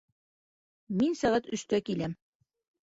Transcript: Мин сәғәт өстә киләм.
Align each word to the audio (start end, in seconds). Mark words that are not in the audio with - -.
Мин 1.03 1.21
сәғәт 1.21 1.53
өстә 1.59 1.85
киләм. 1.93 2.21